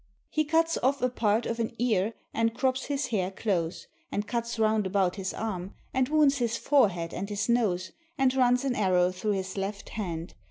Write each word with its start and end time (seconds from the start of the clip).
He 0.31 0.45
cuts 0.45 0.79
off 0.81 0.99
a 1.03 1.09
part 1.09 1.45
of 1.45 1.59
an 1.59 1.75
ear, 1.77 2.15
and 2.33 2.55
crops 2.55 2.85
his 2.85 3.09
hair 3.09 3.29
close, 3.29 3.85
and 4.11 4.27
cuts 4.27 4.57
round 4.57 4.87
about 4.87 5.15
his 5.15 5.31
arm, 5.31 5.75
and 5.93 6.09
wounds 6.09 6.39
his 6.39 6.57
forehead 6.57 7.13
and 7.13 7.29
his 7.29 7.47
nose, 7.47 7.91
and 8.17 8.33
runs 8.33 8.65
an 8.65 8.75
arrow 8.75 9.11
through 9.11 9.33
his 9.33 9.57
left 9.57 9.89
hand. 9.89 10.33